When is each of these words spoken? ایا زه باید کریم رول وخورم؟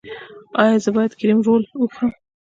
ایا 0.61 0.77
زه 0.83 0.89
باید 0.95 1.13
کریم 1.19 1.39
رول 1.47 1.63
وخورم؟ 1.81 2.11